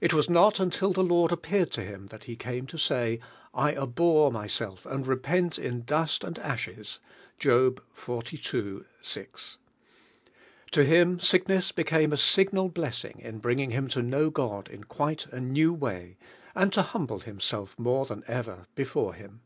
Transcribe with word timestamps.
It 0.00 0.14
was 0.14 0.30
not 0.30 0.58
until 0.58 0.94
the 0.94 1.02
Lord 1.04 1.30
appeared 1.30 1.70
to 1.72 1.82
him. 1.84 2.08
lhal 2.08 2.22
he 2.22 2.34
came 2.34 2.66
lo 2.72 2.78
say, 2.78 3.20
"I 3.52 3.74
abhor 3.74 4.32
myself 4.32 4.86
and 4.86 5.06
repent 5.06 5.58
in 5.58 5.82
dual 5.82 5.98
ami 6.22 6.32
ii 6.32 6.32
sheSi" 6.32 6.98
(.loii 7.40 7.44
vlii, 7.44 7.44
li). 7.44 7.52
'|\i 7.52 8.14
111 8.54 8.88
tin 10.70 11.20
sickness 11.20 11.72
heeamr 11.72 12.12
n 12.12 12.16
signal 12.16 12.70
blessing 12.70 13.18
in 13.20 13.42
lirtiigiutf 13.42 13.70
him 13.72 13.88
to 13.88 14.00
know 14.00 14.30
God 14.30 14.68
in 14.68 14.82
ijuile 14.84 15.30
n 15.30 15.52
new 15.52 15.74
way, 15.74 16.16
and 16.54 16.72
to 16.72 16.80
humble 16.80 17.18
himself 17.20 17.78
more 17.78 18.06
than 18.06 18.24
ever 18.26 18.66
before 18.74 19.12
Him. 19.12 19.42